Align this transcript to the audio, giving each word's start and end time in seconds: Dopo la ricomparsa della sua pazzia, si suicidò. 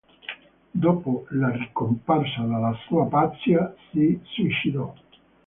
Dopo 0.71 1.27
la 1.29 1.51
ricomparsa 1.51 2.41
della 2.41 2.75
sua 2.87 3.05
pazzia, 3.05 3.71
si 3.91 4.19
suicidò. 4.23 4.91